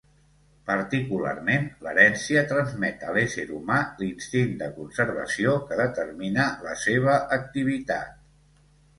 [0.67, 8.17] Particularment, l'herència transmet a l'ésser humà l'instint de conservació, que determina la seva activitat.